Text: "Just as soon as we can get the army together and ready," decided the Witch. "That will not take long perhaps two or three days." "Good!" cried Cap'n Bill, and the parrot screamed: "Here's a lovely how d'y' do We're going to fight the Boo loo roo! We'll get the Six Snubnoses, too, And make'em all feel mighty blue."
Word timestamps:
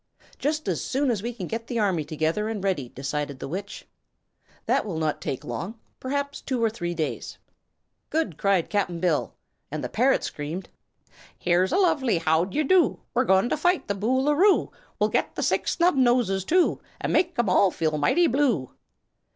"Just 0.39 0.67
as 0.67 0.83
soon 0.83 1.11
as 1.11 1.21
we 1.21 1.31
can 1.31 1.45
get 1.45 1.67
the 1.67 1.77
army 1.77 2.03
together 2.03 2.49
and 2.49 2.63
ready," 2.63 2.89
decided 2.89 3.37
the 3.37 3.47
Witch. 3.47 3.87
"That 4.65 4.83
will 4.83 4.97
not 4.97 5.21
take 5.21 5.43
long 5.43 5.77
perhaps 5.99 6.41
two 6.41 6.63
or 6.63 6.71
three 6.71 6.95
days." 6.95 7.37
"Good!" 8.09 8.35
cried 8.35 8.67
Cap'n 8.71 8.99
Bill, 8.99 9.35
and 9.69 9.83
the 9.83 9.89
parrot 9.89 10.23
screamed: 10.23 10.69
"Here's 11.37 11.71
a 11.71 11.77
lovely 11.77 12.17
how 12.17 12.45
d'y' 12.45 12.63
do 12.63 12.99
We're 13.13 13.25
going 13.25 13.49
to 13.49 13.57
fight 13.57 13.87
the 13.87 13.93
Boo 13.93 14.21
loo 14.21 14.33
roo! 14.33 14.71
We'll 14.99 15.11
get 15.11 15.35
the 15.35 15.43
Six 15.43 15.75
Snubnoses, 15.77 16.45
too, 16.47 16.81
And 16.99 17.13
make'em 17.13 17.47
all 17.47 17.69
feel 17.69 17.99
mighty 17.99 18.25
blue." 18.25 18.71